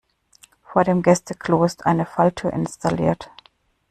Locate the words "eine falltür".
1.85-2.51